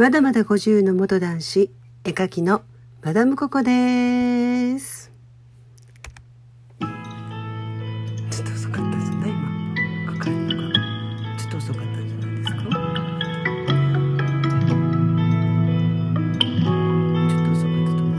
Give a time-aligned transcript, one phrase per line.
[0.00, 1.70] まだまだ50の元男子、
[2.04, 2.62] 絵描きの
[3.02, 5.12] マダムココです。
[6.80, 10.14] ちょっと遅かったですね、今。
[10.14, 10.74] かかるのが。
[11.36, 12.56] ちょっと遅かったんじゃないですか。
[12.56, 18.16] ちょっと遅かったと思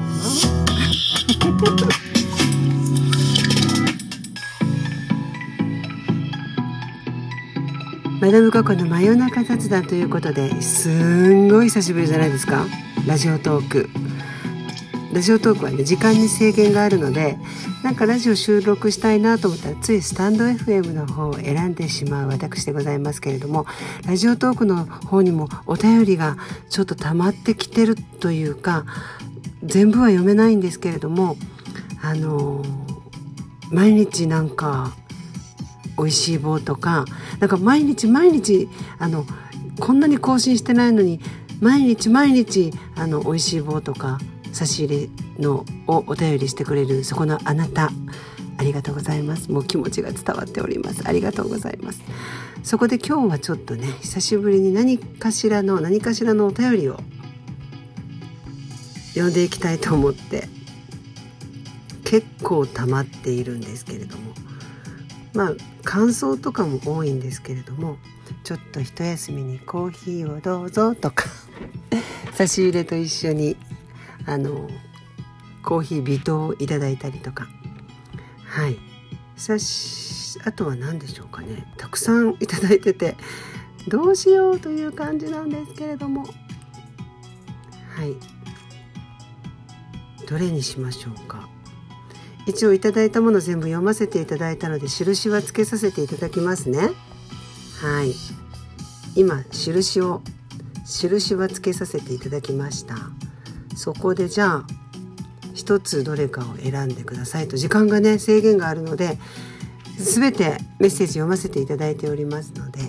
[1.82, 2.01] うわ。
[8.22, 12.68] マダムココの真夜中雑談ということですんごい久しぶりじゃないですか。
[13.08, 13.90] ラジオトーク。
[15.12, 17.40] ラジオトークはね時間に制限があるので
[17.84, 23.66] なんかラジオ収録したいなと思ったらついスタンド FM の方を選んでしまう私でございますけれども
[24.06, 26.38] ラジオトークの方にもお便りが
[26.70, 28.86] ちょっと溜まってきてるというか
[29.64, 31.38] 全部は読めないんですけれども
[32.04, 32.64] あの
[33.72, 34.94] 毎日なんか
[36.02, 37.06] 美味しい棒とか
[37.40, 38.68] なんか毎日毎日
[39.00, 39.26] あの
[39.80, 41.20] こんなに更新してないのに
[41.60, 44.18] 毎日毎日あの美味しい棒とか
[44.52, 45.10] 差し入れ
[45.40, 47.90] のをお便りしてくれるそこのあなた。
[48.58, 49.52] ありがとうございます。
[49.52, 51.02] もう気持ちが伝わっております。
[51.08, 52.04] ありがとうございます。
[52.62, 57.00] そこで今日はちょっとね久しぶりに何かしらの何かしらのお便りを
[59.14, 60.48] 読んでいきたいと思って
[62.04, 64.34] 結構溜まっているんですけれども。
[65.34, 67.98] まあ感想とかも多いんですけれども
[68.44, 71.26] ちょっと一休みにコーヒーをどうぞとか
[72.34, 73.58] 差し入れと一緒に
[74.26, 74.70] あの
[75.64, 77.48] コーヒー微糖をいただいたりとか。
[78.46, 78.78] はい。
[79.38, 81.72] さしあとは何でしょうかね。
[81.78, 83.16] たくさんいただいてて
[83.88, 86.24] どうしようという感じなんですけれども。
[86.24, 88.16] はい。
[90.28, 91.48] どれにしましょうか。
[92.48, 96.90] 一応いただいたもの全部読ませていただいたので印はつけさせていただきますね。
[97.82, 98.14] はい。
[99.16, 100.22] 今印を
[100.86, 102.96] 印はつけさせていただきました。
[103.76, 104.68] そこでじゃあ
[105.54, 107.58] 一つどれかを選んでくださいと。
[107.58, 109.18] 時間がね制限があるので
[109.98, 112.80] 全てメッセージ読ませていただいておりますので。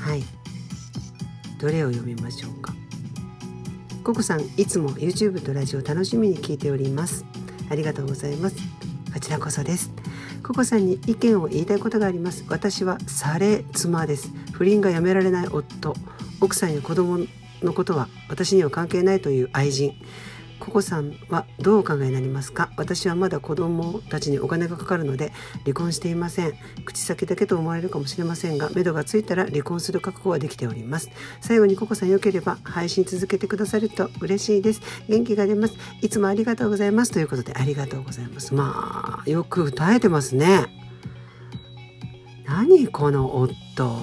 [0.00, 0.22] はい。
[1.58, 2.74] どれを読みましょうか。
[4.04, 7.24] ココさんいつも YouTube とラジオ楽しみに聞いております。
[7.70, 8.77] ありがとうございます。
[9.18, 9.90] こちらこそです。
[10.44, 12.44] ココさんに意見を言いたいことがあります。
[12.48, 14.30] 私はされ妻です。
[14.52, 15.92] 不倫がやめられない夫。
[16.40, 17.26] 奥さんや子供
[17.60, 19.96] のことは私には関係ないという愛人。
[20.58, 22.70] ココさんはどうお考えになりますか？
[22.76, 25.32] 私はまだ子供たちにお金がかかるので
[25.64, 26.54] 離婚していません。
[26.84, 31.10] 口先だけと思われるかもしれませんが目処がついたら離婚する覚悟はできております。
[31.40, 34.82] 最後にココさん良ければ配信続けてくださると嬉しいです。
[35.08, 35.74] 元気が出ます。
[36.02, 37.12] いつもありがとうございます。
[37.12, 38.54] ということでありがとうございます。
[38.54, 40.66] まあよく耐えてますね。
[42.46, 43.96] 何この夫。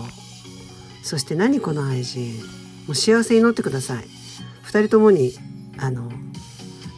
[1.03, 2.35] そして何この愛人。
[2.87, 4.05] もう幸せに祈ってください。
[4.63, 5.33] 二人ともに
[5.77, 6.11] あの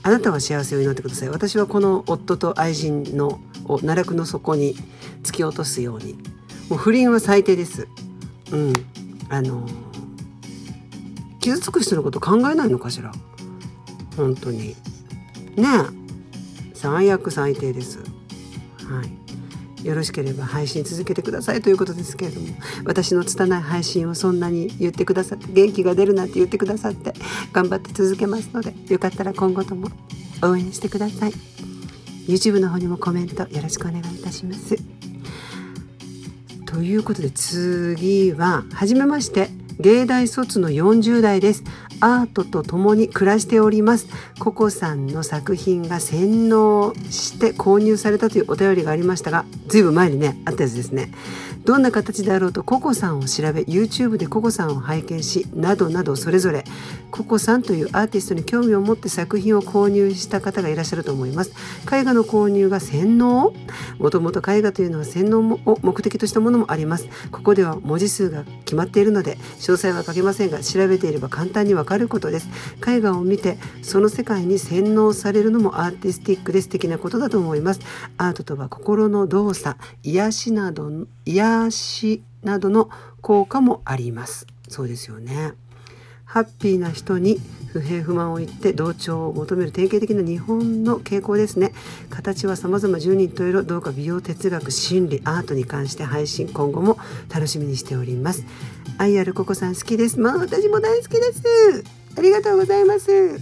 [0.07, 1.29] あなたは幸せを祈ってください。
[1.29, 4.73] 私はこの夫と愛人のを奈落の底に
[5.22, 6.13] 突き落とすように。
[6.69, 7.90] もう不倫は最低です。
[8.53, 8.73] うん。
[9.28, 9.68] あの
[11.41, 13.12] 傷つく人のこと考えないのかしら？
[14.16, 14.59] 本当に。
[14.59, 14.75] ね
[15.57, 16.74] え。
[16.74, 18.00] 最悪最低です。
[18.00, 18.06] は
[19.03, 19.26] い。
[19.83, 22.47] よろしければ配信続けてくださいということですけれども
[22.85, 27.13] 私の拙い配信をそんなに言ってくださって元気が出るなんて言ってくださって
[27.53, 29.89] 頑張って続けますのでよかったら今後とも
[30.43, 31.31] 応援してください。
[32.27, 34.75] YouTube の方にもコメントよろしくお願いいたします。
[36.65, 39.49] ということで次は初めまして
[39.79, 41.63] 芸大卒の40代です。
[42.00, 44.08] アートと共に暮らしております。
[44.40, 51.12] ココさんの作品が洗脳して購入されたというお便りがありましたがずいぶん前にねあったやつですね。
[51.66, 56.63] どんな形であろうとココさんを調べ YouTube でココさんを拝見しなどなどそれぞれ
[57.12, 61.51] ココさんというアーティストに興味を持って作品を購入した方がいらっしゃると思います。
[61.91, 63.53] 絵画の購入が洗脳？
[63.97, 67.07] もともと絵画というのは洗脳を目的としたものもあります。
[67.31, 72.50] ここでは文字数が決まっているので詳細は書けませんが調べていれば簡単にわかることです。
[72.88, 77.80] 絵画を見てその世界に洗脳されるのもアーティスティックで素敵なことだと思います。
[78.18, 80.92] アートとは心の動作癒しなど
[81.25, 82.89] 癒しなどの
[83.21, 84.45] 効果もあります。
[84.69, 85.54] そうですよね。
[86.27, 87.39] ハッピーな人に
[87.71, 91.71] 不平不満を言って同調を求める典型的な日本の傾向ですね。
[92.09, 96.97] 形は様々十人十色どうか美容哲学心理アートに関して配信今後も
[97.33, 98.44] 楽しみにしております。
[98.97, 100.19] 愛あるココさん好きです。
[100.19, 101.83] まあ私も大好きです。
[102.18, 103.39] ありがとうございます。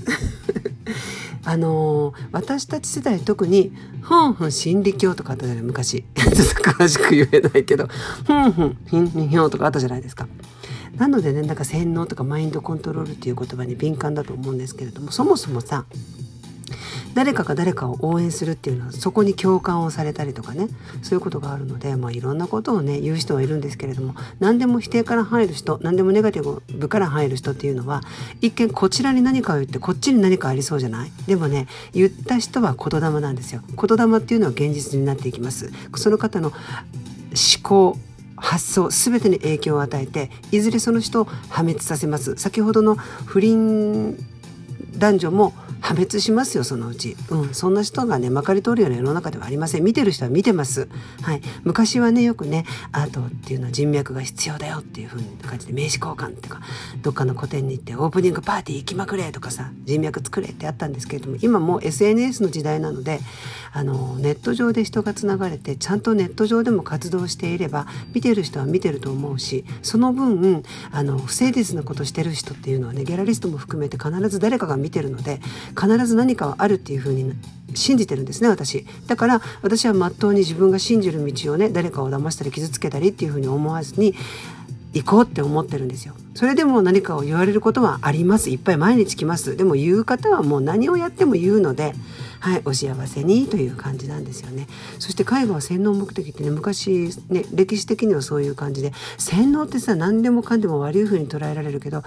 [1.43, 3.71] あのー、私たち世代特に
[4.01, 5.63] ふんふん心理教とかあったじゃない。
[5.63, 6.03] 昔。
[6.13, 7.87] ちょっと詳しく言えないけど。
[8.25, 10.27] ふんふんひんひんとかあったじゃないですか。
[10.97, 15.85] なのでねなんか洗脳とかマインドコントロールっていう言葉に敏感だと思うんですけれどもそもそもさ
[17.13, 20.67] 誰かが誰かを応援するっていうのはそこに共感をされたりとかね
[21.01, 28.01] そういうことがあるので、まあ、いろんなことをね言う人はいるんですけれども何でも否定から入る人何でもネガティブから入る人っていうのは
[28.41, 31.11] 一見こちらに何かを言ってこっちに何かありそうじゃない？
[31.25, 33.61] でもね言った人は言霊なんですよ。
[33.69, 35.71] 言霊っていうのは現実になっていきます。
[35.95, 36.57] その方の思
[37.63, 37.97] 考
[38.35, 42.35] 発想全てに影響を与えていずれその人を破滅させます。
[42.35, 44.17] 先ほどの不倫
[44.97, 45.53] 男女も
[45.85, 49.83] 破滅しますよそのうち、うん、そんな人がねまかり通るような世の中ではありません。
[49.83, 50.89] 見てる人は見てます、
[51.21, 56.61] はい、昔はねよくねアートっていうのは人脈が必要だよっていう風な感じで名刺交換っていうか
[57.03, 63.19] どっかの個展に行ってオープニングパーティー行きまくれとかさ人脈作れってあったんですけれども今もう SNS の時代なので
[63.71, 67.85] あのネット上で人がつながれてちゃんとネット上でも活動していれば
[68.15, 75.41] 見てる人は見てると思うしその分あの不誠実なことしてる人っていうのはねギャラリストも含めて必ず誰かが見てるので
[75.79, 77.33] 必ず何かはあるっていうふうに
[77.73, 78.85] 信じてるんですね私。
[79.07, 84.15] だから私はまっとうに自分が信じる道をね誰かを騙したり傷つけたりっていうふうに思わずに
[84.93, 86.13] 行こうって思ってるんですよ。
[86.35, 88.49] それでも何かを言われることはあります。
[88.49, 89.57] いっぱい毎日来ます。
[89.57, 91.93] でも言う方はもう何をやっても言うので
[92.39, 94.67] はいお幸せにという感じなんですよね。
[94.99, 102.03] そして絵画は洗脳目的ってね昔ね歴史的にはそういう感じで洗脳ってさ何でもかんでも悪い風に捉えられるけど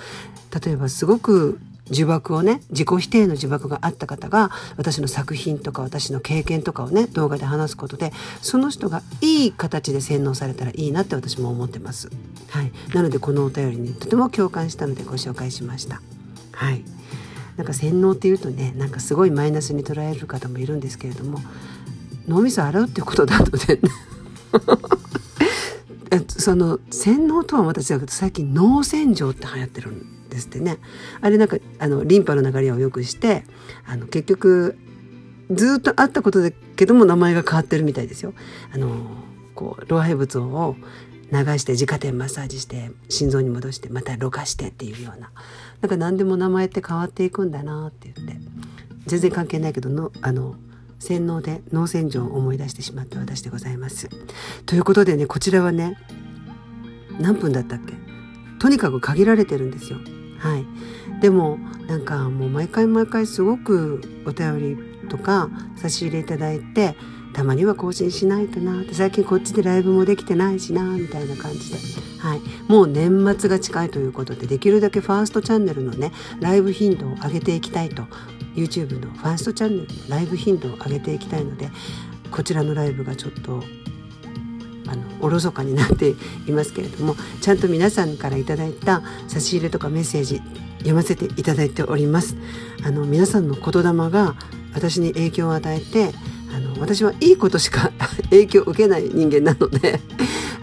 [0.64, 1.58] 例えばすごく
[1.90, 8.12] 呪縛をね自己否定の呪縛があった方が私の作品とか私の経験とかをね動画で話すことで
[8.42, 12.10] その人がいい形で洗脳されたらいいなって私も思ってます。
[12.48, 16.00] はい、なのでこのお便りにとても共感したのでご紹介しました。
[16.52, 16.84] はい
[17.56, 21.40] なんか洗脳っていうとねなんかすごいマイナスに捉える方もいるんですけれども
[22.28, 23.80] 脳みそ洗うっていうことだとね
[26.28, 30.78] その洗脳とはまた違うけど最近脳洗浄って流行ってるんですってね
[31.20, 33.44] あれなんかあのリンパの流れを良くして
[33.86, 34.76] あの結局
[35.50, 38.34] ずっとあったことだけども名前が変わってるみたいですよ。
[38.72, 38.94] あの
[39.54, 40.76] こう老廃物を
[41.32, 45.30] 流して自家点マッサージして心臓に戻してまたろ過してっていうような
[45.82, 48.36] なんか何でも名前って変わっていくんだなって言って
[49.06, 50.54] 全然関係ないけどのあの
[50.98, 54.08] 洗脳で脳洗浄を思い出してしまった私でございます。
[54.66, 55.98] ということでねこちらはね
[57.20, 57.94] 何分だったっけ？
[58.58, 59.98] とにかく限られてるんですよ。
[60.38, 61.58] はい、でも
[61.88, 66.94] なんかもう毎回毎回すごくお便りとか差し入れいただいて
[67.32, 71.78] たまには更新しないとなって最近こっちでライブもできてないしなみたいな感じで、
[72.18, 78.02] はい、もう年末が近いということでできるだけファーストチャンネルのねライブ頻度を上げていきたいと
[78.54, 81.70] YouTube のファーストチャンネルのライブ頻度を上げていきたいので
[82.30, 83.62] こちらのライブがちょっと
[84.90, 86.14] あのおろそかになって
[86.46, 90.42] いますけれどもちゃんと皆さんから頂いた差し入れとかメッセージ
[90.78, 92.36] 読ませていただいております。
[92.84, 94.36] あの皆さんの言霊が
[94.74, 96.12] 私に影響を与えて
[96.54, 97.92] あの私はいいことしか
[98.30, 100.00] 影響を受けない人間なので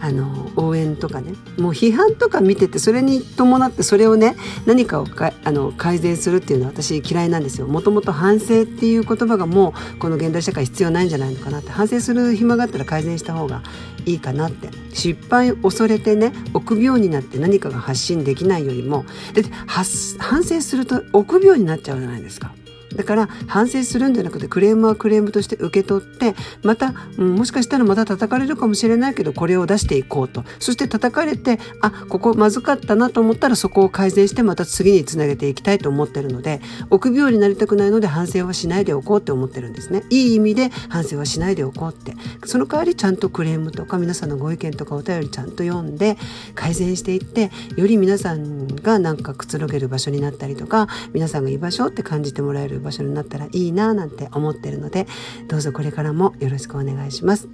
[0.00, 1.34] あの応援とかね。
[1.58, 4.36] もう批判とか見ててそれに伴ってそれをね
[4.66, 7.66] 何かをかあの改善するっていうのは私嫌いなんですよ。
[7.66, 11.70] もともと反省っていう言葉がもうこの現代社会必要ないんじゃないのかなって。
[11.70, 13.62] 反省する暇があったら改善した方が
[14.04, 14.68] いいかなって。
[14.92, 19.04] 失敗を恐れてね臆病になって何かが発信できないよりも。
[19.34, 22.52] で反省すると臆病になっちゃうじゃないですか。
[22.96, 30.44] だから反省するんじゃなくてクレームはクレームとして受け取ってまた、うん、もしかしたらまた叩かれるかもしれないけどこれを出していこうと。
[30.58, 36.60] そして叩かれてあここまずかったなと思ったらそこを改善してまた次につなげていきたいと思ってるので
[36.90, 40.02] 臆病になりたくないので反省はしないでおこうって思ってるんですね。
[40.10, 42.14] いい意味で反省はしないでおこうって。
[42.44, 46.16] その代わりちゃんとクレームとか皆さんのご意見とかお便りちゃんと読んで
[46.54, 55.06] 改善していってより皆さんがなんかくつろげる場所になったりとか皆さんが居場所って感じてもらえる場所になったらいいななんて思ってるので
[55.48, 57.48] どうぞこれからもよろしくお願いします。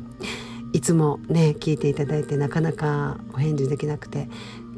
[0.72, 4.28] いつもね聞いていただいてなかなかお返事できなくて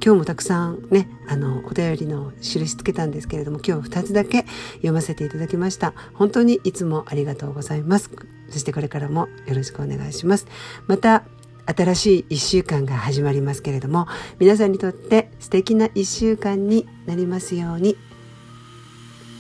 [0.05, 4.45] 今日もたくさんねあのお便りの印つけたんですけれども今日2つだけ
[4.77, 5.95] 読ませていただきました。
[6.15, 8.11] 本当にいつもありがとうございます。
[8.51, 10.47] そしてこれからもよろしくお願いします。
[10.87, 11.25] また
[11.67, 14.07] 新しい1週間が始まりますけれども
[14.39, 17.97] 皆さんにとって素敵な1週間になりますように。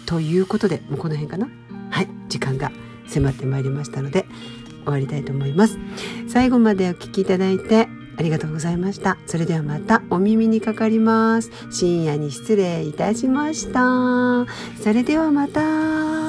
[0.06, 1.48] ということでもうこの辺かな？
[1.90, 2.70] はい時間が
[3.06, 4.26] 迫ってまいりましたので
[4.84, 5.78] 終わりたいと思います。
[6.28, 9.18] 最後までお聴きいただいてありがとうございました。
[9.26, 11.50] それではまたお耳にかかります。
[11.70, 14.46] 深夜に失礼いたしました。
[14.82, 16.23] それではまた。